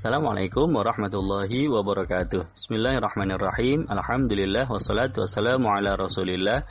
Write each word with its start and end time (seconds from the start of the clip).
Assalamualaikum 0.00 0.72
warahmatullahi 0.72 1.68
wabarakatuh. 1.68 2.56
Bismillahirrahmanirrahim. 2.56 3.84
Alhamdulillah 3.84 4.64
wassalatu 4.64 5.20
wassalamu 5.20 5.68
ala 5.68 5.92
Rasulillah 5.92 6.64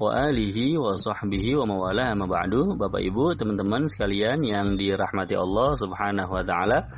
wa 0.00 0.16
alihi 0.16 0.80
wa 0.80 0.96
sahbihi 0.96 1.60
wa 1.60 1.68
mawala 1.68 2.08
amma 2.08 2.24
ba'du. 2.24 2.80
Bapak 2.80 3.04
Ibu, 3.04 3.36
teman-teman 3.36 3.84
sekalian 3.84 4.40
yang 4.40 4.80
dirahmati 4.80 5.36
Allah 5.36 5.76
Subhanahu 5.76 6.32
wa 6.32 6.40
taala. 6.40 6.88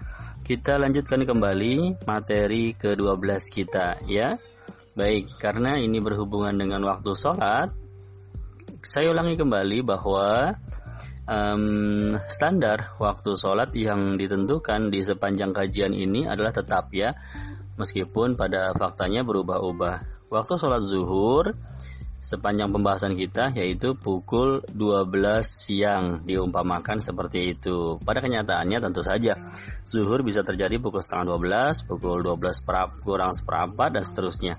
Kita 0.47 0.79
lanjutkan 0.79 1.27
kembali 1.27 2.07
materi 2.07 2.79
ke-12 2.79 3.43
kita 3.51 4.07
ya. 4.07 4.39
Baik, 4.95 5.35
karena 5.43 5.83
ini 5.83 5.99
berhubungan 5.99 6.55
dengan 6.55 6.87
waktu 6.87 7.11
sholat, 7.11 7.75
saya 8.87 9.11
ulangi 9.11 9.35
kembali 9.35 9.83
bahwa 9.83 10.55
um, 11.27 12.17
standar 12.27 12.97
waktu 12.99 13.35
sholat 13.39 13.71
yang 13.75 14.19
ditentukan 14.19 14.91
di 14.91 15.01
sepanjang 15.03 15.55
kajian 15.55 15.95
ini 15.95 16.27
adalah 16.27 16.51
tetap 16.55 16.91
ya, 16.91 17.15
meskipun 17.79 18.35
pada 18.35 18.75
faktanya 18.75 19.23
berubah-ubah. 19.23 20.29
Waktu 20.33 20.55
sholat 20.57 20.83
zuhur 20.83 21.53
sepanjang 22.23 22.71
pembahasan 22.71 23.19
kita 23.19 23.51
yaitu 23.59 23.99
pukul 23.99 24.63
12 24.71 25.43
siang 25.43 26.23
diumpamakan 26.23 27.03
seperti 27.03 27.59
itu. 27.59 27.99
Pada 27.99 28.23
kenyataannya 28.23 28.79
tentu 28.79 29.03
saja 29.03 29.35
zuhur 29.83 30.23
bisa 30.23 30.47
terjadi 30.47 30.79
pukul 30.79 31.03
setengah 31.03 31.35
12, 31.37 31.91
pukul 31.91 32.23
12 32.23 32.63
perap, 32.63 33.03
kurang 33.03 33.35
seperempat 33.35 33.99
dan 33.99 34.05
seterusnya. 34.07 34.55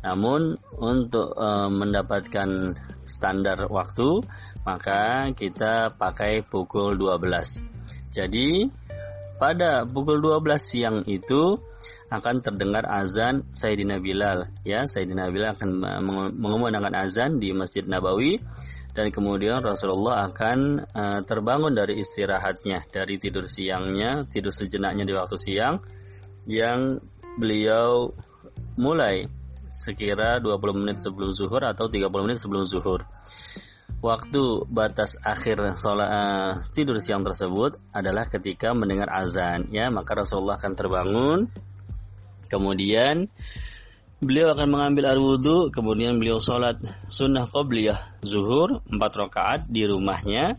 Namun 0.00 0.56
untuk 0.80 1.36
e, 1.36 1.48
mendapatkan 1.68 2.78
standar 3.04 3.68
waktu 3.68 4.24
maka 4.64 5.32
kita 5.32 5.94
pakai 5.96 6.44
pukul 6.44 6.96
12. 6.96 8.12
Jadi 8.12 8.68
pada 9.40 9.88
pukul 9.88 10.20
12 10.20 10.60
siang 10.60 10.96
itu 11.08 11.56
akan 12.10 12.42
terdengar 12.42 12.84
azan 12.84 13.46
Sayyidina 13.54 14.02
Bilal. 14.02 14.50
Ya 14.66 14.84
Sayyidina 14.84 15.30
Bilal 15.30 15.56
akan 15.56 15.70
mengumandangkan 16.36 16.94
azan 16.98 17.38
di 17.38 17.54
Masjid 17.54 17.86
Nabawi. 17.86 18.42
Dan 18.90 19.14
kemudian 19.14 19.62
Rasulullah 19.62 20.26
akan 20.26 20.82
uh, 20.82 21.20
terbangun 21.22 21.78
dari 21.78 22.02
istirahatnya 22.02 22.90
dari 22.90 23.22
tidur 23.22 23.46
siangnya 23.46 24.26
tidur 24.26 24.50
sejenaknya 24.50 25.06
di 25.06 25.14
waktu 25.14 25.38
siang 25.38 25.78
yang 26.50 26.98
beliau 27.38 28.10
mulai 28.74 29.30
sekira 29.70 30.42
20 30.42 30.80
menit 30.82 30.98
sebelum 30.98 31.30
zuhur 31.30 31.62
atau 31.62 31.86
30 31.86 32.10
menit 32.26 32.42
sebelum 32.42 32.66
zuhur 32.66 33.06
waktu 34.00 34.64
batas 34.68 35.20
akhir 35.20 35.76
sholat 35.76 36.08
uh, 36.08 36.52
tidur 36.72 36.96
siang 37.00 37.24
tersebut 37.24 37.76
adalah 37.92 38.26
ketika 38.28 38.72
mendengar 38.72 39.08
azan 39.12 39.68
ya. 39.72 39.92
Maka 39.92 40.24
Rasulullah 40.24 40.56
akan 40.56 40.72
terbangun. 40.74 41.38
Kemudian 42.50 43.30
beliau 44.20 44.52
akan 44.52 44.68
mengambil 44.68 45.14
air 45.14 45.20
wudhu 45.22 45.72
kemudian 45.72 46.20
beliau 46.20 46.42
sholat 46.42 46.76
sunnah 47.08 47.48
qobliyah 47.48 48.20
zuhur 48.20 48.82
empat 48.88 49.12
rakaat 49.16 49.60
di 49.68 49.86
rumahnya. 49.86 50.56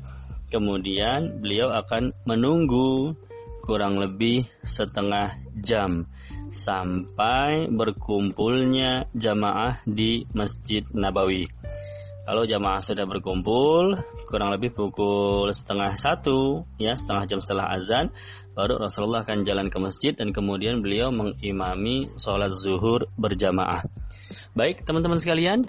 Kemudian 0.52 1.42
beliau 1.42 1.72
akan 1.72 2.12
menunggu 2.28 3.16
kurang 3.64 4.02
lebih 4.02 4.50
setengah 4.66 5.39
jam 5.56 6.12
sampai 6.52 7.72
berkumpulnya 7.72 9.08
jamaah 9.16 9.80
di 9.88 10.28
Masjid 10.36 10.84
Nabawi. 10.92 11.47
Kalau 12.32 12.48
jamaah 12.48 12.80
sudah 12.80 13.04
berkumpul 13.04 14.00
kurang 14.32 14.56
lebih 14.56 14.72
pukul 14.72 15.52
setengah 15.52 16.00
satu 16.00 16.64
ya 16.80 16.96
setengah 16.96 17.28
jam 17.28 17.44
setelah 17.44 17.76
azan 17.76 18.08
baru 18.56 18.80
Rasulullah 18.80 19.28
akan 19.28 19.44
jalan 19.44 19.68
ke 19.68 19.76
masjid 19.84 20.16
dan 20.16 20.32
kemudian 20.32 20.80
beliau 20.80 21.12
mengimami 21.12 22.08
sholat 22.16 22.56
zuhur 22.56 23.12
berjamaah. 23.19 23.84
Baik 24.56 24.88
teman-teman 24.88 25.19
sekalian, 25.19 25.68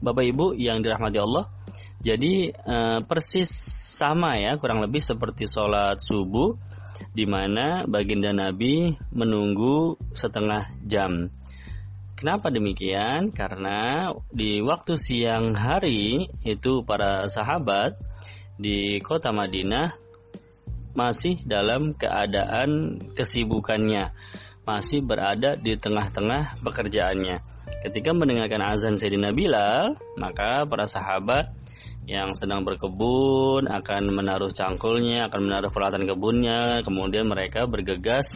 Bapak 0.00 0.24
Ibu 0.24 0.56
yang 0.56 0.80
dirahmati 0.80 1.20
Allah, 1.20 1.52
jadi 2.00 2.48
eh, 2.48 3.00
persis 3.04 3.52
sama 3.92 4.40
ya 4.40 4.56
kurang 4.56 4.80
lebih 4.80 5.04
seperti 5.04 5.44
sholat 5.44 6.00
subuh 6.00 6.56
di 7.12 7.28
mana 7.28 7.84
baginda 7.84 8.32
Nabi 8.32 8.96
menunggu 9.12 10.00
setengah 10.16 10.80
jam. 10.88 11.28
Kenapa 12.18 12.50
demikian? 12.50 13.30
Karena 13.30 14.10
di 14.34 14.58
waktu 14.58 14.98
siang 14.98 15.54
hari 15.54 16.26
itu 16.42 16.82
para 16.82 17.30
sahabat 17.30 17.94
di 18.58 18.98
kota 18.98 19.30
Madinah 19.30 19.94
masih 20.98 21.38
dalam 21.46 21.94
keadaan 21.94 22.98
kesibukannya, 23.14 24.10
masih 24.66 24.98
berada 25.06 25.54
di 25.54 25.78
tengah-tengah 25.78 26.58
pekerjaannya. 26.58 27.38
Ketika 27.86 28.10
mendengarkan 28.10 28.66
azan 28.66 28.98
Sayyidina 28.98 29.30
Bilal, 29.30 29.94
maka 30.18 30.66
para 30.66 30.90
sahabat 30.90 31.54
yang 32.10 32.34
sedang 32.34 32.66
berkebun 32.66 33.70
akan 33.70 34.02
menaruh 34.10 34.50
cangkulnya, 34.50 35.30
akan 35.30 35.46
menaruh 35.46 35.70
peralatan 35.70 36.02
kebunnya, 36.02 36.82
kemudian 36.82 37.30
mereka 37.30 37.70
bergegas 37.70 38.34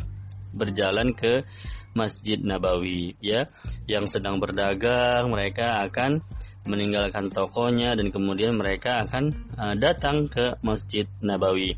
berjalan 0.55 1.11
ke 1.17 1.43
Masjid 1.93 2.41
Nabawi 2.41 3.17
ya 3.21 3.49
yang 3.85 4.09
sedang 4.09 4.41
berdagang 4.41 5.29
mereka 5.29 5.85
akan 5.89 6.25
meninggalkan 6.65 7.29
tokonya 7.29 7.99
dan 7.99 8.15
kemudian 8.15 8.55
mereka 8.55 9.03
akan 9.05 9.35
uh, 9.59 9.75
datang 9.75 10.31
ke 10.31 10.57
Masjid 10.63 11.11
Nabawi. 11.19 11.75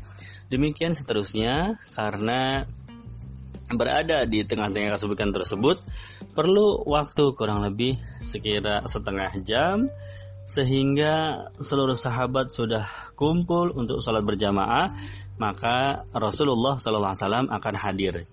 Demikian 0.47 0.93
seterusnya 0.93 1.81
karena 1.97 2.69
berada 3.73 4.29
di 4.29 4.45
tengah-tengah 4.45 4.93
kesibukan 4.93 5.33
tersebut 5.33 5.81
perlu 6.37 6.85
waktu 6.85 7.33
kurang 7.33 7.65
lebih 7.65 7.97
sekira 8.21 8.85
setengah 8.85 9.33
jam 9.41 9.89
sehingga 10.45 11.49
seluruh 11.57 11.97
sahabat 11.97 12.53
sudah 12.53 12.85
kumpul 13.17 13.73
untuk 13.73 13.97
sholat 14.05 14.21
berjamaah 14.21 14.93
maka 15.41 16.05
Rasulullah 16.13 16.77
SAW 16.77 17.49
akan 17.49 17.75
hadir 17.81 18.29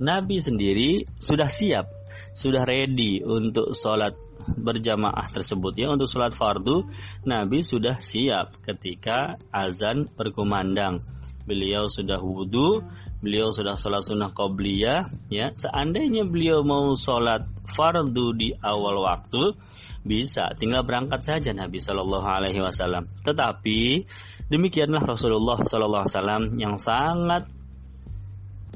Nabi 0.00 0.42
sendiri 0.42 1.06
sudah 1.18 1.46
siap, 1.46 1.86
sudah 2.34 2.66
ready 2.66 3.22
untuk 3.22 3.74
sholat 3.74 4.14
berjamaah 4.44 5.30
tersebut. 5.32 5.72
Ya 5.78 5.88
untuk 5.90 6.10
sholat 6.10 6.36
fardu 6.36 6.84
Nabi 7.24 7.64
sudah 7.64 7.98
siap 8.02 8.60
ketika 8.64 9.40
azan 9.48 10.10
berkumandang. 10.12 11.00
Beliau 11.44 11.92
sudah 11.92 12.24
wudhu 12.24 12.80
beliau 13.24 13.48
sudah 13.48 13.80
sholat 13.80 14.04
sunnah 14.04 14.28
qobliyah 14.36 15.08
ya. 15.32 15.56
Seandainya 15.56 16.28
beliau 16.28 16.60
mau 16.60 16.92
sholat 16.92 17.48
fardu 17.72 18.36
di 18.36 18.52
awal 18.60 19.00
waktu 19.00 19.56
bisa 20.04 20.52
tinggal 20.60 20.84
berangkat 20.84 21.24
saja 21.24 21.56
Nabi 21.56 21.80
Shallallahu 21.80 22.28
Alaihi 22.28 22.60
Wasallam. 22.60 23.08
Tetapi 23.24 24.04
demikianlah 24.52 25.00
Rasulullah 25.00 25.64
Shallallahu 25.64 26.04
Alaihi 26.04 26.16
Wasallam 26.20 26.42
yang 26.60 26.76
sangat 26.76 27.48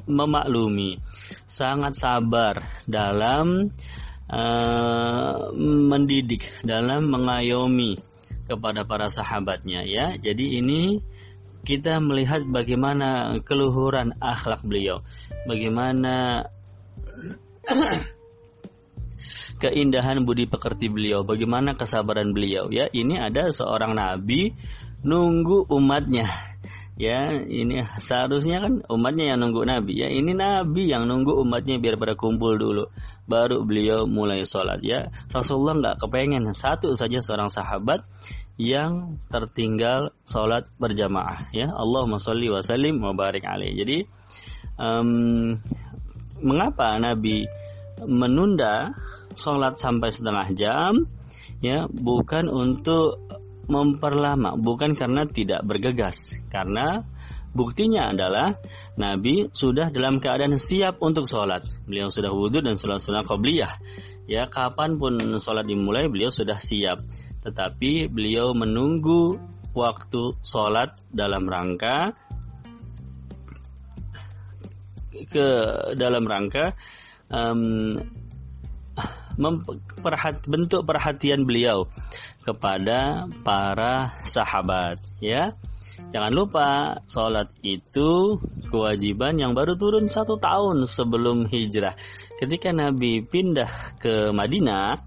memaklumi, 0.08 0.98
sangat 1.44 1.94
sabar 2.00 2.64
dalam 2.88 3.69
uh, 4.32 5.52
mendidik, 5.88 6.48
dalam 6.64 7.12
mengayomi 7.12 8.00
kepada 8.48 8.88
para 8.88 9.12
sahabatnya 9.12 9.84
ya. 9.84 10.16
Jadi 10.16 10.64
ini 10.64 10.98
kita 11.68 12.00
melihat 12.00 12.48
bagaimana 12.48 13.38
keluhuran 13.44 14.16
akhlak 14.24 14.64
beliau, 14.64 15.04
bagaimana 15.44 16.48
keindahan 19.62 20.24
budi 20.24 20.48
pekerti 20.48 20.88
beliau, 20.88 21.28
bagaimana 21.28 21.76
kesabaran 21.76 22.32
beliau 22.32 22.72
ya. 22.72 22.88
Ini 22.88 23.28
ada 23.28 23.52
seorang 23.52 23.92
nabi 23.92 24.56
nunggu 25.04 25.68
umatnya 25.68 26.47
ya 26.98 27.30
ini 27.30 27.86
seharusnya 28.03 28.59
kan 28.59 28.83
umatnya 28.91 29.33
yang 29.33 29.39
nunggu 29.39 29.62
Nabi. 29.62 30.03
Ya 30.03 30.10
ini 30.10 30.34
Nabi 30.34 30.91
yang 30.91 31.06
nunggu 31.06 31.30
umatnya 31.47 31.78
biar 31.78 31.95
pada 31.95 32.18
kumpul 32.18 32.59
dulu. 32.59 32.91
Baru 33.30 33.62
beliau 33.62 34.04
mulai 34.10 34.42
sholat. 34.42 34.83
Ya 34.83 35.15
Rasulullah 35.30 35.78
nggak 35.78 35.97
kepengen. 36.03 36.50
Satu 36.53 36.92
saja 36.98 37.22
seorang 37.22 37.48
sahabat 37.48 38.03
yang 38.59 39.22
tertinggal 39.30 40.10
sholat 40.27 40.66
berjamaah. 40.83 41.54
Ya 41.54 41.71
Allahumma 41.71 42.18
sholli 42.18 42.50
wa 42.50 42.59
sallim 42.59 42.98
wa 42.98 43.15
barik 43.15 43.47
alaih. 43.47 43.78
Jadi 43.78 44.03
um, 44.74 45.54
mengapa 46.42 46.98
Nabi 46.98 47.47
menunda 48.03 48.91
sholat 49.39 49.78
sampai 49.78 50.10
setengah 50.10 50.50
jam? 50.59 51.06
Ya 51.62 51.86
bukan 51.86 52.50
untuk 52.50 53.22
memperlama 53.68 54.56
bukan 54.56 54.97
karena 54.97 55.28
tidak 55.28 55.60
bergegas. 55.62 56.34
Karena 56.48 57.04
buktinya 57.53 58.10
adalah 58.10 58.56
Nabi 58.97 59.53
sudah 59.53 59.92
dalam 59.92 60.18
keadaan 60.18 60.56
siap 60.56 60.98
untuk 61.04 61.28
sholat. 61.28 61.68
Beliau 61.84 62.09
sudah 62.09 62.32
wudhu 62.32 62.65
dan 62.65 62.80
sholat 62.80 63.04
sunnah 63.04 63.22
qobliyah. 63.22 63.78
Ya 64.24 64.48
kapan 64.48 64.97
pun 64.97 65.20
sholat 65.38 65.68
dimulai 65.68 66.09
beliau 66.09 66.32
sudah 66.32 66.56
siap. 66.56 67.04
Tetapi 67.44 68.09
beliau 68.09 68.56
menunggu 68.56 69.36
waktu 69.76 70.34
sholat 70.42 70.97
dalam 71.12 71.44
rangka 71.47 72.16
ke 75.28 75.48
dalam 75.98 76.24
rangka 76.24 76.72
um, 77.28 77.98
memperhat, 79.38 80.44
bentuk 80.50 80.84
perhatian 80.84 81.46
beliau 81.46 81.86
kepada 82.42 83.30
para 83.46 84.18
sahabat 84.26 84.98
ya. 85.22 85.54
Jangan 86.08 86.30
lupa 86.30 86.68
sholat 87.10 87.50
itu 87.62 88.38
kewajiban 88.70 89.34
yang 89.34 89.52
baru 89.54 89.74
turun 89.74 90.06
satu 90.06 90.38
tahun 90.38 90.86
sebelum 90.86 91.50
hijrah. 91.50 91.98
Ketika 92.38 92.70
Nabi 92.70 93.22
pindah 93.26 93.98
ke 93.98 94.30
Madinah 94.30 95.02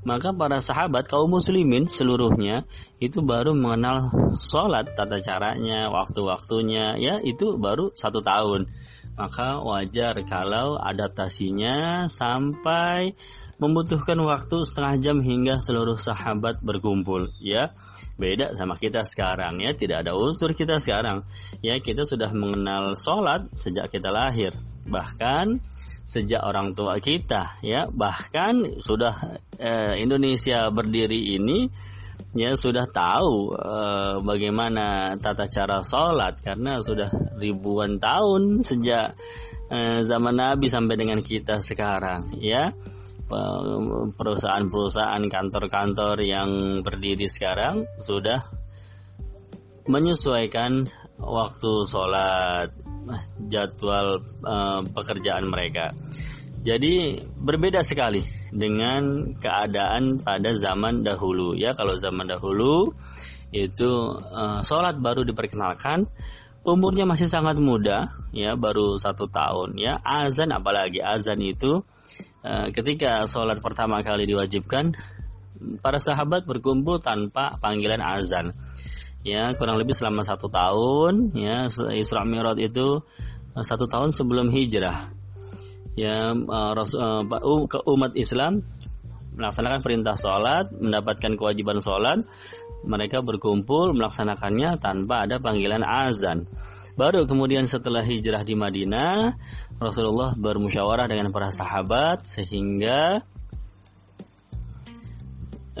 maka 0.00 0.32
para 0.32 0.64
sahabat 0.64 1.12
kaum 1.12 1.28
muslimin 1.28 1.84
seluruhnya 1.84 2.64
itu 3.04 3.20
baru 3.20 3.52
mengenal 3.52 4.08
sholat 4.40 4.96
tata 4.96 5.20
caranya 5.20 5.92
waktu-waktunya 5.92 6.96
ya 6.96 7.20
itu 7.20 7.60
baru 7.60 7.92
satu 7.92 8.24
tahun. 8.24 8.72
Maka 9.20 9.60
wajar 9.60 10.16
kalau 10.24 10.80
adaptasinya 10.80 12.08
sampai 12.08 13.12
membutuhkan 13.60 14.16
waktu 14.24 14.64
setengah 14.64 14.94
jam 15.04 15.16
hingga 15.20 15.60
seluruh 15.60 16.00
sahabat 16.00 16.64
berkumpul 16.64 17.36
ya. 17.38 17.76
Beda 18.16 18.56
sama 18.56 18.80
kita 18.80 19.04
sekarang 19.04 19.60
ya. 19.60 19.76
Tidak 19.76 20.00
ada 20.00 20.16
unsur 20.16 20.56
kita 20.56 20.80
sekarang. 20.80 21.28
Ya 21.60 21.76
kita 21.76 22.08
sudah 22.08 22.32
mengenal 22.32 22.96
sholat 22.96 23.52
sejak 23.60 23.92
kita 23.92 24.08
lahir. 24.08 24.56
Bahkan 24.88 25.60
sejak 26.08 26.40
orang 26.40 26.72
tua 26.72 26.96
kita 27.04 27.60
ya. 27.60 27.84
Bahkan 27.92 28.80
sudah 28.80 29.44
eh, 29.60 30.00
Indonesia 30.00 30.72
berdiri 30.72 31.36
ini 31.36 31.68
ya 32.32 32.56
sudah 32.56 32.88
tahu 32.88 33.52
eh, 33.52 34.14
bagaimana 34.24 35.20
tata 35.20 35.44
cara 35.44 35.84
sholat. 35.84 36.40
Karena 36.40 36.80
sudah 36.80 37.12
ribuan 37.36 38.00
tahun 38.00 38.64
sejak 38.64 39.20
eh, 39.68 40.00
zaman 40.00 40.40
Nabi 40.40 40.64
sampai 40.64 40.96
dengan 40.96 41.20
kita 41.20 41.60
sekarang 41.60 42.40
ya 42.40 42.72
perusahaan-perusahaan 44.18 45.24
kantor-kantor 45.30 46.16
yang 46.26 46.82
berdiri 46.82 47.30
sekarang 47.30 47.86
sudah 48.02 48.44
menyesuaikan 49.86 50.86
waktu 51.20 51.72
sholat 51.88 52.70
jadwal 53.48 54.22
uh, 54.44 54.80
pekerjaan 54.84 55.48
mereka. 55.48 55.92
Jadi 56.60 57.24
berbeda 57.24 57.80
sekali 57.80 58.20
dengan 58.52 59.32
keadaan 59.40 60.20
pada 60.20 60.52
zaman 60.52 61.00
dahulu 61.00 61.56
ya. 61.56 61.72
Kalau 61.72 61.96
zaman 61.96 62.28
dahulu 62.28 62.92
itu 63.50 63.90
uh, 64.20 64.60
sholat 64.60 65.00
baru 65.00 65.24
diperkenalkan, 65.24 66.04
umurnya 66.60 67.08
masih 67.08 67.32
sangat 67.32 67.56
muda 67.56 68.12
ya, 68.36 68.60
baru 68.60 69.00
satu 69.00 69.32
tahun 69.32 69.80
ya. 69.80 69.96
Azan 70.04 70.52
apalagi 70.52 71.00
azan 71.00 71.40
itu 71.40 71.80
ketika 72.72 73.28
sholat 73.28 73.60
pertama 73.60 74.00
kali 74.00 74.24
diwajibkan, 74.24 74.96
para 75.84 76.00
sahabat 76.00 76.48
berkumpul 76.48 76.98
tanpa 76.98 77.60
panggilan 77.60 78.00
azan. 78.00 78.56
Ya 79.20 79.52
kurang 79.52 79.76
lebih 79.76 79.92
selama 79.92 80.24
satu 80.24 80.48
tahun 80.48 81.36
ya 81.36 81.68
Isra 81.92 82.24
Mi'raj 82.24 82.56
itu 82.56 83.04
eh, 83.52 83.64
satu 83.64 83.84
tahun 83.84 84.16
sebelum 84.16 84.48
hijrah. 84.48 85.12
Ya 85.92 86.32
uh, 86.32 87.84
umat 87.92 88.16
Islam 88.16 88.64
melaksanakan 89.36 89.84
perintah 89.84 90.16
sholat 90.16 90.72
mendapatkan 90.72 91.36
kewajiban 91.36 91.84
sholat 91.84 92.24
mereka 92.88 93.20
berkumpul 93.20 93.92
melaksanakannya 93.92 94.80
tanpa 94.80 95.28
ada 95.28 95.36
panggilan 95.36 95.84
azan 95.84 96.48
baru 97.00 97.24
kemudian 97.24 97.64
setelah 97.64 98.04
hijrah 98.04 98.44
di 98.44 98.52
Madinah 98.52 99.40
Rasulullah 99.80 100.36
bermusyawarah 100.36 101.08
dengan 101.08 101.32
para 101.32 101.48
sahabat 101.48 102.28
sehingga 102.28 103.24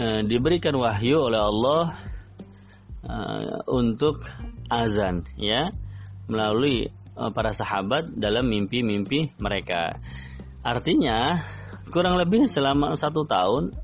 uh, 0.00 0.20
diberikan 0.24 0.72
wahyu 0.80 1.20
oleh 1.20 1.40
Allah 1.44 1.84
uh, 3.04 3.60
untuk 3.68 4.24
azan 4.72 5.28
ya 5.36 5.68
melalui 6.24 6.88
uh, 7.20 7.28
para 7.28 7.52
sahabat 7.52 8.16
dalam 8.16 8.48
mimpi-mimpi 8.48 9.36
mereka. 9.36 10.00
Artinya 10.64 11.36
kurang 11.92 12.16
lebih 12.16 12.48
selama 12.48 12.96
satu 12.96 13.28
tahun 13.28 13.76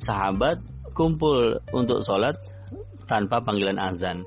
sahabat 0.00 0.64
kumpul 0.96 1.60
untuk 1.76 2.00
sholat 2.00 2.40
tanpa 3.04 3.44
panggilan 3.44 3.76
azan. 3.76 4.24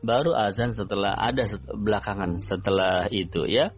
Baru 0.00 0.32
azan 0.32 0.72
setelah 0.72 1.12
ada 1.12 1.44
belakangan 1.76 2.40
setelah 2.40 3.06
itu 3.12 3.44
ya. 3.44 3.72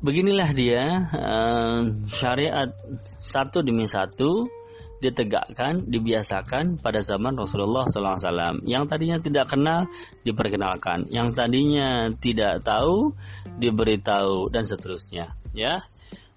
Beginilah 0.00 0.50
dia 0.54 1.08
uh, 1.12 1.80
syariat 2.06 2.70
satu 3.18 3.64
demi 3.64 3.88
satu 3.90 4.48
ditegakkan, 4.96 5.84
dibiasakan 5.86 6.80
pada 6.80 7.04
zaman 7.04 7.36
Rasulullah 7.36 7.84
SAW. 7.88 8.64
Yang 8.64 8.84
tadinya 8.88 9.18
tidak 9.20 9.46
kenal 9.52 9.90
diperkenalkan, 10.24 11.12
yang 11.12 11.36
tadinya 11.36 12.08
tidak 12.16 12.64
tahu 12.64 13.12
diberitahu 13.60 14.48
dan 14.48 14.64
seterusnya. 14.64 15.36
Ya, 15.52 15.84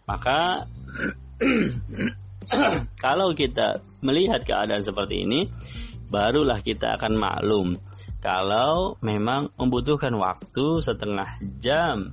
maka 0.08 0.68
kalau 3.04 3.32
kita 3.36 3.80
melihat 4.04 4.44
keadaan 4.44 4.84
seperti 4.84 5.24
ini, 5.24 5.48
barulah 6.12 6.60
kita 6.60 7.00
akan 7.00 7.14
maklum 7.16 7.68
kalau 8.20 9.00
memang 9.00 9.52
membutuhkan 9.56 10.12
waktu 10.20 10.84
setengah 10.84 11.40
jam 11.60 12.12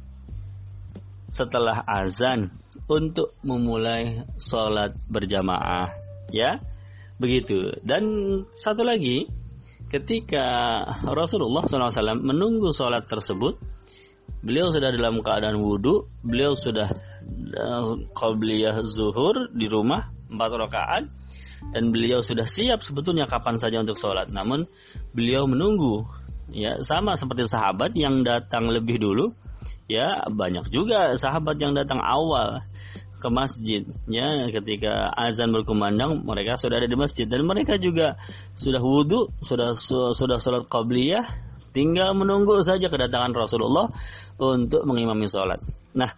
setelah 1.26 1.82
azan 1.82 2.54
untuk 2.86 3.34
memulai 3.42 4.22
sholat 4.38 4.94
berjamaah 5.10 5.90
ya 6.30 6.62
begitu. 7.18 7.74
Dan 7.82 8.04
satu 8.54 8.86
lagi 8.86 9.26
ketika 9.90 10.46
Rasulullah 11.02 11.66
SAW 11.66 12.22
menunggu 12.22 12.70
sholat 12.70 13.06
tersebut 13.06 13.58
beliau 14.46 14.70
sudah 14.70 14.94
dalam 14.94 15.18
keadaan 15.26 15.58
wudhu 15.58 16.06
beliau 16.22 16.54
sudah 16.54 16.94
uh, 17.58 17.84
qabliyah 18.14 18.78
zuhur 18.86 19.50
di 19.50 19.66
rumah 19.66 20.14
empat 20.30 20.50
rakaat 20.54 21.04
dan 21.74 21.90
beliau 21.90 22.22
sudah 22.22 22.46
siap 22.46 22.84
sebetulnya 22.84 23.26
kapan 23.26 23.58
saja 23.58 23.82
untuk 23.82 23.98
sholat. 23.98 24.30
Namun 24.30 24.68
beliau 25.16 25.48
menunggu 25.50 26.06
ya 26.54 26.78
sama 26.86 27.18
seperti 27.18 27.48
sahabat 27.48 27.96
yang 27.98 28.22
datang 28.22 28.70
lebih 28.70 29.02
dulu 29.02 29.34
ya 29.90 30.22
banyak 30.30 30.70
juga 30.70 31.18
sahabat 31.18 31.58
yang 31.58 31.74
datang 31.74 31.98
awal 31.98 32.62
ke 33.16 33.28
masjid 33.32 33.82
ya 34.06 34.46
ketika 34.52 35.08
azan 35.16 35.50
berkumandang 35.50 36.22
mereka 36.22 36.60
sudah 36.60 36.78
ada 36.78 36.88
di 36.88 36.98
masjid. 36.98 37.26
Dan 37.26 37.48
mereka 37.48 37.80
juga 37.80 38.14
sudah 38.54 38.82
wudhu 38.82 39.26
sudah 39.42 39.74
sudah 40.14 40.38
sholat 40.38 40.68
qabliyah 40.70 41.24
tinggal 41.76 42.16
menunggu 42.16 42.56
saja 42.64 42.88
kedatangan 42.88 43.36
Rasulullah 43.36 43.92
untuk 44.40 44.88
mengimami 44.88 45.28
sholat 45.28 45.60
nah 45.92 46.16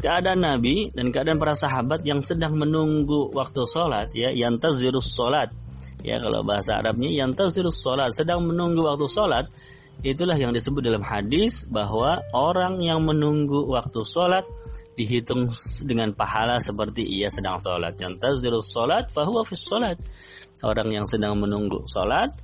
keadaan 0.00 0.40
Nabi 0.40 0.88
dan 0.96 1.12
keadaan 1.12 1.36
para 1.36 1.52
sahabat 1.52 2.00
yang 2.08 2.24
sedang 2.24 2.56
menunggu 2.56 3.28
waktu 3.36 3.68
sholat 3.68 4.16
ya 4.16 4.32
yang 4.32 4.56
tazirus 4.56 5.12
sholat 5.12 5.52
ya 6.00 6.16
kalau 6.16 6.40
bahasa 6.40 6.80
Arabnya 6.80 7.12
yang 7.12 7.36
tazirus 7.36 7.84
sholat 7.84 8.16
sedang 8.16 8.48
menunggu 8.48 8.80
waktu 8.88 9.04
sholat 9.04 9.52
itulah 10.00 10.36
yang 10.40 10.56
disebut 10.56 10.80
dalam 10.80 11.04
hadis 11.04 11.68
bahwa 11.68 12.24
orang 12.32 12.80
yang 12.80 13.04
menunggu 13.04 13.68
waktu 13.68 14.00
sholat 14.08 14.48
dihitung 14.96 15.48
dengan 15.88 16.12
pahala 16.12 16.60
seperti 16.60 17.04
ia 17.04 17.32
sedang 17.32 17.56
sholat. 17.56 17.96
Yang 17.96 18.20
tazirus 18.20 18.68
sholat, 18.68 19.08
fahuwa 19.08 19.48
fis 19.48 19.64
sholat. 19.64 19.96
Orang 20.60 20.92
yang 20.92 21.08
sedang 21.08 21.40
menunggu 21.40 21.88
sholat, 21.88 22.36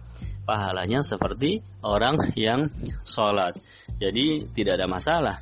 pahalanya 0.46 1.02
seperti 1.02 1.60
orang 1.82 2.32
yang 2.38 2.70
sholat. 3.04 3.56
Jadi 3.98 4.46
tidak 4.54 4.82
ada 4.82 4.86
masalah. 4.86 5.36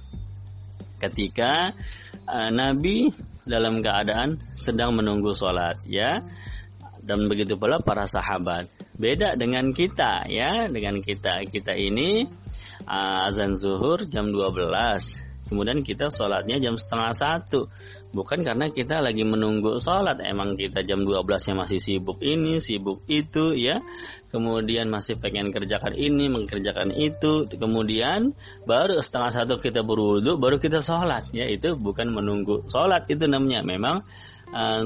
Ketika 0.98 1.74
uh, 2.24 2.50
Nabi 2.54 3.12
dalam 3.44 3.84
keadaan 3.84 4.40
sedang 4.56 4.96
menunggu 4.96 5.36
sholat, 5.36 5.84
ya. 5.84 6.24
Dan 7.04 7.28
begitu 7.28 7.60
pula 7.60 7.84
para 7.84 8.08
sahabat. 8.08 8.72
Beda 8.96 9.36
dengan 9.36 9.68
kita, 9.76 10.24
ya. 10.32 10.64
Dengan 10.72 11.04
kita, 11.04 11.44
kita 11.44 11.76
ini 11.76 12.24
uh, 12.88 13.28
azan 13.28 13.60
zuhur 13.60 14.08
jam 14.08 14.32
12 14.32 15.33
kemudian 15.48 15.84
kita 15.84 16.08
sholatnya 16.10 16.60
jam 16.60 16.74
setengah 16.76 17.12
satu. 17.12 17.68
Bukan 18.14 18.46
karena 18.46 18.70
kita 18.70 19.02
lagi 19.02 19.26
menunggu 19.26 19.82
sholat. 19.82 20.22
Emang 20.22 20.54
kita 20.54 20.86
jam 20.86 21.02
12 21.02 21.26
nya 21.26 21.54
masih 21.66 21.82
sibuk 21.82 22.22
ini 22.22 22.62
sibuk 22.62 23.02
itu 23.10 23.58
ya. 23.58 23.82
Kemudian 24.30 24.86
masih 24.86 25.18
pengen 25.18 25.50
kerjakan 25.50 25.98
ini 25.98 26.30
mengerjakan 26.30 26.94
itu. 26.94 27.50
Kemudian 27.50 28.38
baru 28.62 29.02
setengah 29.02 29.34
satu 29.34 29.58
kita 29.58 29.82
berwudu 29.82 30.38
baru 30.38 30.62
kita 30.62 30.78
sholat 30.78 31.26
ya. 31.34 31.50
Itu 31.50 31.74
bukan 31.74 32.14
menunggu 32.14 32.70
sholat 32.70 33.10
itu 33.10 33.26
namanya. 33.26 33.66
Memang 33.66 34.06
uh, 34.54 34.84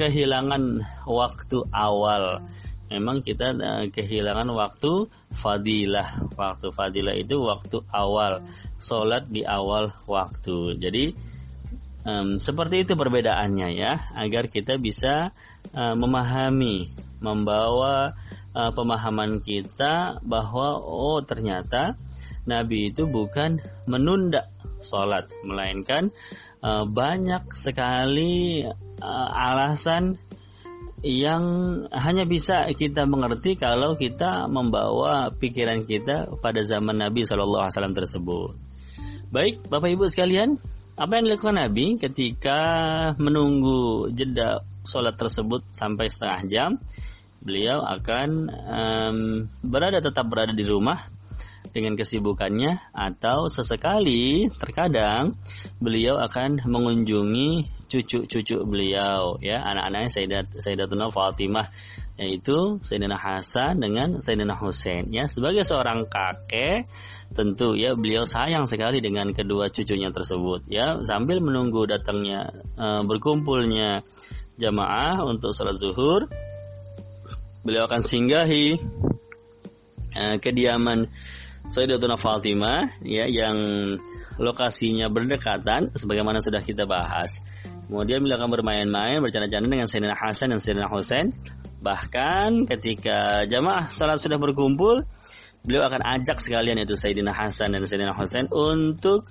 kehilangan 0.00 0.88
waktu 1.04 1.58
awal 1.68 2.48
memang 2.92 3.24
kita 3.24 3.56
uh, 3.56 3.84
kehilangan 3.88 4.52
waktu 4.52 5.08
fadilah. 5.32 6.28
Waktu 6.36 6.68
fadilah 6.76 7.16
itu 7.16 7.40
waktu 7.40 7.80
awal, 7.88 8.44
sholat 8.76 9.26
di 9.32 9.42
awal 9.48 9.96
waktu. 10.04 10.76
Jadi 10.76 11.16
um, 12.04 12.36
seperti 12.36 12.84
itu 12.84 12.92
perbedaannya 12.92 13.68
ya, 13.72 14.12
agar 14.12 14.52
kita 14.52 14.76
bisa 14.76 15.32
uh, 15.72 15.94
memahami, 15.96 16.92
membawa 17.24 18.12
uh, 18.52 18.70
pemahaman 18.76 19.40
kita 19.40 20.20
bahwa 20.20 20.76
oh 20.76 21.24
ternyata 21.24 21.96
Nabi 22.44 22.90
itu 22.92 23.08
bukan 23.08 23.62
menunda 23.88 24.50
sholat, 24.82 25.30
melainkan 25.46 26.10
uh, 26.60 26.84
banyak 26.84 27.48
sekali 27.54 28.66
uh, 29.00 29.28
alasan 29.30 30.18
yang 31.02 31.44
hanya 31.90 32.22
bisa 32.24 32.70
kita 32.70 33.10
mengerti 33.10 33.58
kalau 33.58 33.98
kita 33.98 34.46
membawa 34.46 35.34
pikiran 35.34 35.82
kita 35.82 36.30
pada 36.38 36.62
zaman 36.62 36.94
Nabi 36.94 37.26
Shallallahu 37.26 37.66
Alaihi 37.66 37.74
Wasallam 37.74 37.98
tersebut. 37.98 38.54
Baik, 39.34 39.66
Bapak 39.66 39.90
Ibu 39.90 40.06
sekalian, 40.06 40.62
apa 40.94 41.12
yang 41.18 41.24
dilakukan 41.26 41.58
Nabi 41.58 41.98
ketika 41.98 42.60
menunggu 43.18 44.14
jeda 44.14 44.62
sholat 44.86 45.18
tersebut 45.18 45.66
sampai 45.74 46.06
setengah 46.06 46.40
jam? 46.46 46.70
Beliau 47.42 47.82
akan 47.82 48.28
um, 48.48 49.18
berada 49.66 49.98
tetap 49.98 50.30
berada 50.30 50.54
di 50.54 50.62
rumah 50.62 51.11
dengan 51.72 51.96
kesibukannya 51.96 52.92
atau 52.92 53.48
sesekali 53.48 54.52
terkadang 54.52 55.32
beliau 55.80 56.20
akan 56.20 56.60
mengunjungi 56.68 57.82
cucu-cucu 57.92 58.64
beliau 58.64 59.36
ya 59.40 59.60
anak-anaknya 59.60 60.08
Sayyidat 60.08 60.46
Sayyidatuna 60.60 61.12
Fatimah 61.12 61.68
yaitu 62.20 62.80
Sayyidina 62.84 63.16
Hasan 63.16 63.80
dengan 63.80 64.20
Sayyidina 64.20 64.56
Husain 64.56 65.08
ya. 65.12 65.28
Sebagai 65.28 65.64
seorang 65.64 66.08
kakek 66.08 66.88
tentu 67.32 67.72
ya 67.76 67.96
beliau 67.96 68.28
sayang 68.28 68.68
sekali 68.68 69.00
dengan 69.00 69.32
kedua 69.32 69.72
cucunya 69.72 70.12
tersebut 70.12 70.68
ya. 70.68 71.00
Sambil 71.08 71.40
menunggu 71.40 71.88
datangnya 71.88 72.52
e, 72.76 72.86
berkumpulnya 73.08 74.04
jamaah 74.60 75.24
untuk 75.24 75.56
sholat 75.56 75.76
zuhur 75.80 76.28
beliau 77.64 77.88
akan 77.88 78.00
singgahi 78.04 78.76
e, 80.12 80.22
kediaman 80.38 81.08
Sayyidatuna 81.70 82.18
Fatimah 82.18 82.98
ya 83.06 83.30
yang 83.30 83.56
lokasinya 84.40 85.06
berdekatan 85.12 85.94
sebagaimana 85.94 86.42
sudah 86.42 86.64
kita 86.64 86.88
bahas. 86.88 87.38
Kemudian 87.86 88.24
beliau 88.24 88.40
akan 88.40 88.50
bermain-main 88.50 89.20
bercanda-canda 89.20 89.68
dengan 89.68 89.88
Sayyidina 89.88 90.16
Hasan 90.16 90.50
dan 90.50 90.58
Sayyidina 90.58 90.88
Husain. 90.88 91.30
Bahkan 91.82 92.70
ketika 92.70 93.44
jamaah 93.46 93.90
salat 93.90 94.22
sudah 94.22 94.38
berkumpul, 94.38 95.04
beliau 95.62 95.86
akan 95.86 96.02
ajak 96.18 96.40
sekalian 96.42 96.80
itu 96.80 96.96
Sayyidina 96.98 97.36
Hasan 97.36 97.76
dan 97.76 97.84
Sayyidina 97.84 98.16
Husain 98.16 98.48
untuk 98.50 99.28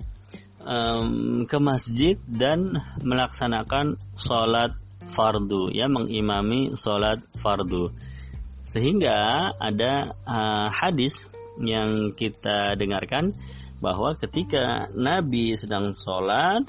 um, 0.66 1.44
ke 1.50 1.58
masjid 1.58 2.16
dan 2.30 2.80
melaksanakan 3.02 3.98
sholat 4.16 4.78
fardu 5.12 5.74
ya 5.74 5.90
mengimami 5.90 6.78
sholat 6.78 7.26
fardu 7.36 7.92
sehingga 8.62 9.50
ada 9.58 10.14
uh, 10.24 10.70
hadis 10.70 11.26
yang 11.64 12.14
kita 12.18 12.76
dengarkan 12.78 13.34
bahwa 13.82 14.14
ketika 14.14 14.88
Nabi 14.94 15.58
sedang 15.58 15.98
sholat 15.98 16.66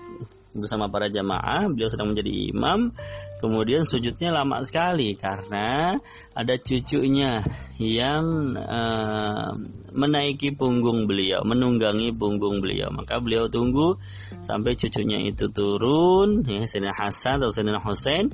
bersama 0.52 0.88
para 0.92 1.08
jamaah, 1.08 1.68
beliau 1.72 1.88
sedang 1.88 2.12
menjadi 2.12 2.52
imam, 2.52 2.92
kemudian 3.40 3.88
sujudnya 3.88 4.32
lama 4.32 4.60
sekali 4.64 5.16
karena 5.16 5.96
ada 6.36 6.54
cucunya 6.60 7.40
yang 7.80 8.54
uh, 8.56 9.56
menaiki 9.96 10.52
punggung 10.52 11.08
beliau, 11.08 11.40
menunggangi 11.44 12.12
punggung 12.12 12.60
beliau. 12.60 12.92
Maka 12.92 13.18
beliau 13.18 13.48
tunggu 13.48 13.96
sampai 14.44 14.76
cucunya 14.76 15.24
itu 15.24 15.48
turun, 15.48 16.44
ya, 16.44 16.68
Sayyidina 16.68 16.92
Hasan 16.96 17.40
atau 17.40 17.48
Sayyidina 17.48 17.80
Hussein, 17.80 18.32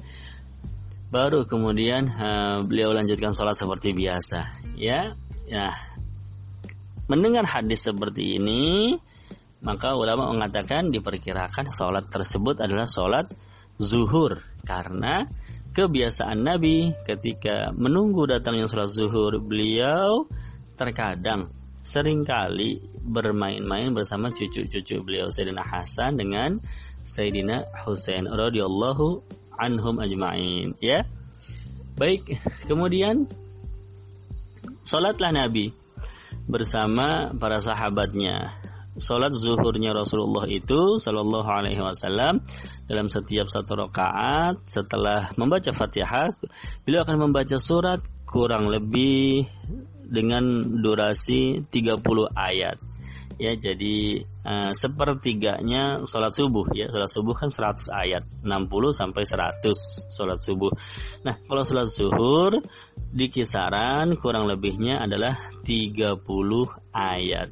baru 1.15 1.47
kemudian 1.47 2.11
uh, 2.11 2.67
beliau 2.67 2.91
lanjutkan 2.91 3.31
sholat 3.31 3.55
seperti 3.55 3.95
biasa. 3.95 4.59
Ya, 4.75 5.15
ya 5.47 5.88
mendengar 7.09 7.49
hadis 7.49 7.88
seperti 7.88 8.38
ini, 8.38 8.95
maka 9.65 9.99
ulama 9.99 10.31
mengatakan 10.31 10.95
diperkirakan 10.95 11.73
sholat 11.75 12.07
tersebut 12.07 12.62
adalah 12.62 12.87
sholat 12.87 13.27
zuhur. 13.81 14.38
Karena 14.62 15.27
kebiasaan 15.73 16.45
Nabi 16.45 16.93
ketika 17.03 17.75
menunggu 17.75 18.29
datangnya 18.29 18.69
sholat 18.71 18.93
zuhur 18.93 19.41
beliau 19.43 20.29
terkadang 20.79 21.50
sering 21.83 22.23
kali 22.23 22.85
bermain-main 23.00 23.97
bersama 23.97 24.29
cucu-cucu 24.31 25.00
beliau 25.00 25.33
Sayyidina 25.33 25.65
Hasan 25.65 26.21
dengan 26.21 26.61
Sayyidina 27.09 27.65
Husain 27.88 28.29
radhiyallahu 28.29 29.25
anhum 29.57 29.97
ajma'in 29.97 30.77
ya. 30.85 31.09
Baik 31.97 32.38
kemudian 32.69 33.27
sholatlah 34.85 35.33
Nabi 35.35 35.73
bersama 36.49 37.31
para 37.37 37.61
sahabatnya. 37.61 38.57
Salat 38.99 39.31
zuhurnya 39.31 39.95
Rasulullah 39.95 40.50
itu 40.50 40.99
Shallallahu 40.99 41.47
Alaihi 41.47 41.78
Wasallam 41.78 42.43
dalam 42.90 43.07
setiap 43.07 43.47
satu 43.47 43.78
rakaat 43.78 44.59
setelah 44.67 45.31
membaca 45.38 45.71
Fatihah, 45.71 46.35
beliau 46.83 47.07
akan 47.07 47.31
membaca 47.31 47.62
surat 47.62 48.02
kurang 48.26 48.67
lebih 48.67 49.47
dengan 50.09 50.43
durasi 50.83 51.62
30 51.71 52.02
ayat 52.35 52.98
ya 53.38 53.54
jadi 53.54 54.26
uh, 54.42 54.73
sepertiganya 54.75 56.02
sholat 56.02 56.35
subuh 56.35 56.66
ya. 56.75 56.90
Sholat 56.90 57.11
subuh 57.11 57.35
kan 57.38 57.49
100 57.49 57.87
ayat 57.88 58.23
60 58.42 58.50
sampai 58.90 59.23
100 59.23 60.12
sholat 60.12 60.38
subuh. 60.42 60.75
Nah 61.23 61.38
kalau 61.47 61.62
sholat 61.62 61.87
zuhur 61.87 62.59
di 62.99 63.30
kisaran 63.30 64.18
kurang 64.18 64.50
lebihnya 64.50 65.00
adalah 65.07 65.38
30 65.62 66.18
ayat. 66.92 67.49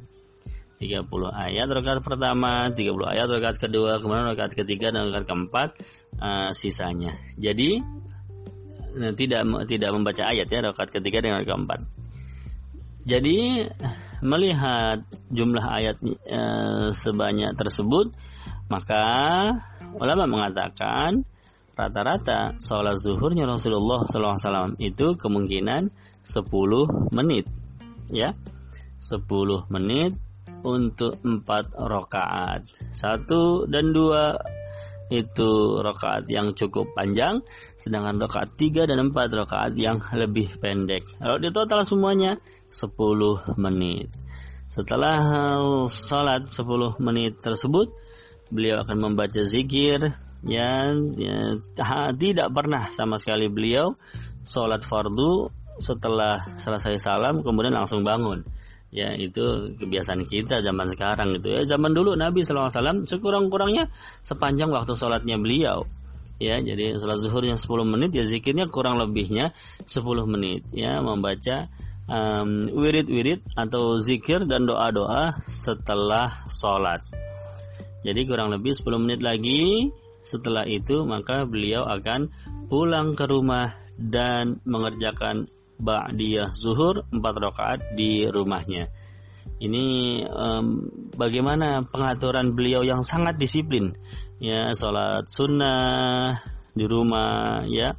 30 0.77 1.09
ayat 1.33 1.65
rakaat 1.73 2.05
pertama 2.05 2.69
30 2.69 2.93
ayat 3.09 3.25
rakaat 3.25 3.57
kedua 3.57 3.97
kemudian 3.97 4.29
rakaat 4.29 4.53
ketiga 4.53 4.93
dan 4.93 5.09
rakaat 5.09 5.25
keempat 5.25 5.69
uh, 6.21 6.53
sisanya. 6.53 7.17
Jadi 7.39 7.81
uh, 9.01 9.13
tidak 9.17 9.41
tidak 9.65 9.89
membaca 9.95 10.23
ayat 10.29 10.45
ya 10.51 10.61
rakaat 10.61 10.93
ketiga 10.93 11.23
rakaat 11.23 11.47
keempat. 11.49 11.79
Jadi 13.07 13.63
melihat 14.21 15.03
jumlah 15.29 15.65
ayat 15.65 15.97
e, 16.05 16.41
sebanyak 16.93 17.53
tersebut, 17.53 18.13
maka 18.67 19.03
ulama 19.97 20.25
mengatakan 20.27 21.23
rata-rata 21.77 22.57
sholat 22.57 22.97
zuhurnya 22.97 23.45
Rasulullah 23.45 24.03
SAW 24.09 24.75
itu 24.81 25.13
kemungkinan 25.13 25.93
10 26.25 27.13
menit, 27.13 27.45
ya, 28.09 28.33
10 28.99 29.69
menit 29.69 30.17
untuk 30.65 31.21
empat 31.21 31.77
rakaat, 31.77 32.65
satu 32.91 33.69
dan 33.69 33.93
dua 33.93 34.35
itu 35.07 35.79
rakaat 35.79 36.27
yang 36.27 36.51
cukup 36.51 36.91
panjang, 36.91 37.39
sedangkan 37.79 38.19
rakaat 38.19 38.59
tiga 38.59 38.83
dan 38.83 39.07
empat 39.07 39.31
rakaat 39.31 39.73
yang 39.79 40.03
lebih 40.11 40.59
pendek. 40.59 41.07
Kalau 41.15 41.39
di 41.39 41.47
total 41.53 41.87
semuanya 41.87 42.35
10 42.69 43.57
menit. 43.57 44.11
Setelah 44.67 45.19
salat 45.87 46.51
10 46.51 46.99
menit 46.99 47.39
tersebut, 47.39 47.91
beliau 48.51 48.83
akan 48.83 48.97
membaca 49.11 49.41
zikir 49.41 50.13
yang 50.45 51.17
ya, 51.17 51.57
tidak 52.13 52.47
pernah 52.53 52.93
sama 52.93 53.17
sekali 53.17 53.49
beliau 53.49 53.97
salat 54.45 54.85
fardu 54.85 55.49
setelah 55.81 56.57
selesai 56.57 57.01
salam 57.01 57.41
kemudian 57.41 57.73
langsung 57.73 58.05
bangun. 58.05 58.45
Ya 58.87 59.11
itu 59.11 59.75
kebiasaan 59.75 60.23
kita 60.29 60.63
zaman 60.63 60.87
sekarang 60.95 61.35
gitu 61.37 61.59
ya. 61.59 61.61
Zaman 61.67 61.91
dulu 61.91 62.15
Nabi 62.15 62.47
SAW 62.47 63.03
sekurang-kurangnya 63.03 63.91
sepanjang 64.23 64.71
waktu 64.71 64.95
sholatnya 64.95 65.35
beliau 65.35 65.83
ya 66.37 66.61
jadi 66.61 67.01
salat 67.01 67.17
zuhurnya 67.17 67.57
10 67.57 67.65
menit 67.89 68.13
ya 68.13 68.21
zikirnya 68.21 68.69
kurang 68.69 69.01
lebihnya 69.01 69.57
10 69.89 70.05
menit 70.29 70.69
ya 70.69 71.01
membaca 71.01 71.65
wirid-wirid 72.71 73.43
um, 73.43 73.51
atau 73.67 73.99
zikir 73.99 74.47
dan 74.47 74.63
doa-doa 74.63 75.43
setelah 75.51 76.47
sholat. 76.47 77.03
Jadi 78.07 78.23
kurang 78.23 78.55
lebih 78.55 78.71
10 78.71 79.03
menit 79.03 79.19
lagi 79.19 79.91
setelah 80.23 80.63
itu 80.63 81.03
maka 81.03 81.43
beliau 81.43 81.83
akan 81.87 82.31
pulang 82.71 83.15
ke 83.15 83.27
rumah 83.27 83.75
dan 83.99 84.63
mengerjakan 84.63 85.51
ba'diyah 85.79 86.55
zuhur 86.55 87.03
4 87.11 87.19
rakaat 87.19 87.79
di 87.99 88.23
rumahnya. 88.27 88.87
Ini 89.57 89.87
um, 90.29 90.65
bagaimana 91.17 91.81
pengaturan 91.87 92.53
beliau 92.53 92.85
yang 92.85 93.01
sangat 93.01 93.41
disiplin 93.41 93.97
ya 94.37 94.69
sholat 94.77 95.25
sunnah 95.25 96.37
di 96.77 96.85
rumah 96.85 97.65
ya 97.65 97.97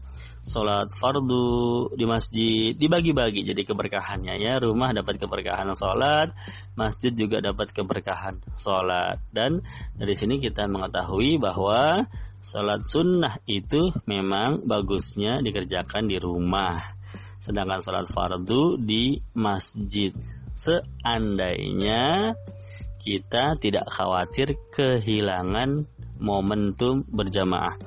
sholat 0.48 0.90
fardu 0.96 1.92
di 1.94 2.04
masjid 2.08 2.72
dibagi-bagi 2.72 3.44
jadi 3.44 3.62
keberkahannya 3.62 4.40
ya. 4.40 4.58
Rumah 4.58 4.96
dapat 4.96 5.20
keberkahan 5.20 5.70
sholat 5.76 6.32
masjid 6.74 7.12
juga 7.12 7.44
dapat 7.44 7.70
keberkahan 7.70 8.40
sholat 8.56 9.20
dan 9.30 9.60
dari 9.94 10.16
sini 10.16 10.40
kita 10.40 10.64
mengetahui 10.66 11.36
bahwa 11.38 12.08
sholat 12.40 12.80
sunnah 12.82 13.38
itu 13.44 13.92
memang 14.08 14.64
bagusnya 14.64 15.44
dikerjakan 15.44 16.08
di 16.08 16.16
rumah. 16.16 16.96
Sedangkan 17.38 17.84
sholat 17.84 18.08
fardu 18.08 18.80
di 18.80 19.20
masjid. 19.36 20.10
Seandainya 20.58 22.34
kita 22.98 23.54
tidak 23.62 23.86
khawatir 23.94 24.58
kehilangan 24.74 25.86
momentum 26.18 27.06
berjamaah. 27.06 27.78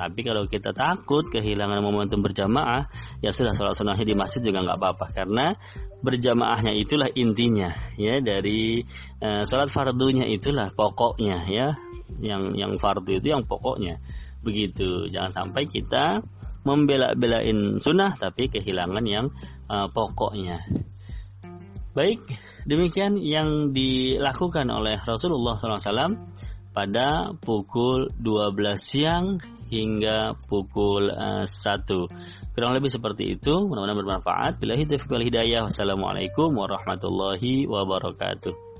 Tapi 0.00 0.24
kalau 0.24 0.48
kita 0.48 0.72
takut 0.72 1.28
kehilangan 1.28 1.84
momentum 1.84 2.24
berjamaah, 2.24 2.88
ya 3.20 3.36
sudah 3.36 3.52
sholat 3.52 3.76
sunnahnya 3.76 4.08
di 4.08 4.16
masjid 4.16 4.40
juga 4.40 4.64
nggak 4.64 4.80
apa-apa. 4.80 5.06
Karena 5.12 5.52
berjamaahnya 6.00 6.72
itulah 6.72 7.12
intinya 7.12 7.68
ya 8.00 8.24
dari 8.24 8.80
uh, 9.20 9.44
sholat 9.44 9.68
fardunya 9.68 10.24
itulah 10.24 10.72
pokoknya 10.72 11.44
ya. 11.52 11.68
Yang 12.16 12.56
yang 12.56 12.72
fardu 12.80 13.20
itu 13.20 13.28
yang 13.28 13.44
pokoknya. 13.44 14.00
Begitu. 14.40 15.12
Jangan 15.12 15.36
sampai 15.36 15.68
kita 15.68 16.24
membela-belain 16.64 17.76
sunnah 17.76 18.16
tapi 18.16 18.48
kehilangan 18.48 19.04
yang 19.04 19.28
uh, 19.68 19.92
pokoknya. 19.92 20.64
Baik 21.92 22.24
demikian 22.64 23.20
yang 23.20 23.76
dilakukan 23.76 24.72
oleh 24.72 24.96
Rasulullah 24.96 25.60
SAW 25.60 26.16
pada 26.70 27.34
pukul 27.34 28.14
12 28.14 28.54
siang 28.78 29.42
hingga 29.70 30.34
pukul 30.50 31.08
eh, 31.14 31.46
uh, 31.46 31.46
1. 31.46 32.52
Kurang 32.52 32.74
lebih 32.74 32.90
seperti 32.90 33.38
itu. 33.38 33.54
Mudah-mudahan 33.64 33.98
bermanfaat. 34.02 34.52
Bila 34.58 34.74
hidup 34.74 35.06
wal 35.06 35.22
hidayah. 35.22 35.64
Wassalamualaikum 35.70 36.50
warahmatullahi 36.50 37.70
wabarakatuh. 37.70 38.70